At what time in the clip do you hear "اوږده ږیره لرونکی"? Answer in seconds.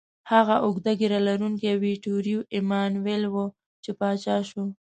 0.65-1.71